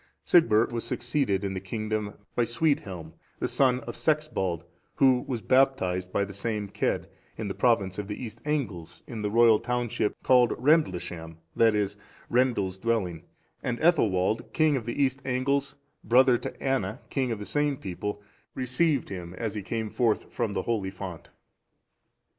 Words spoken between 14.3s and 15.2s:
king of the East